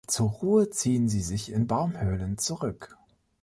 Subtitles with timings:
[0.07, 2.97] Zur Ruhe ziehen sie sich in Baumhöhlen zurück.